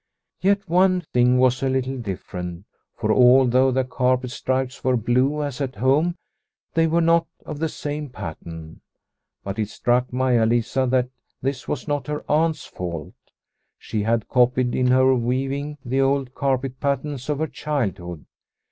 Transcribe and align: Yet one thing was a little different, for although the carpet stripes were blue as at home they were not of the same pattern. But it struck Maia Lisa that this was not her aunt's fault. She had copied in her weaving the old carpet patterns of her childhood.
Yet 0.41 0.67
one 0.67 1.01
thing 1.13 1.37
was 1.37 1.61
a 1.61 1.69
little 1.69 1.99
different, 1.99 2.65
for 2.95 3.13
although 3.13 3.69
the 3.69 3.83
carpet 3.83 4.31
stripes 4.31 4.83
were 4.83 4.97
blue 4.97 5.43
as 5.43 5.61
at 5.61 5.75
home 5.75 6.15
they 6.73 6.87
were 6.87 7.01
not 7.01 7.27
of 7.45 7.59
the 7.59 7.69
same 7.69 8.09
pattern. 8.09 8.81
But 9.43 9.59
it 9.59 9.69
struck 9.69 10.11
Maia 10.11 10.47
Lisa 10.47 10.87
that 10.87 11.09
this 11.43 11.67
was 11.67 11.87
not 11.87 12.07
her 12.07 12.25
aunt's 12.27 12.65
fault. 12.65 13.13
She 13.77 14.01
had 14.01 14.27
copied 14.27 14.73
in 14.73 14.87
her 14.87 15.13
weaving 15.13 15.77
the 15.85 16.01
old 16.01 16.33
carpet 16.33 16.79
patterns 16.79 17.29
of 17.29 17.37
her 17.37 17.45
childhood. 17.45 18.25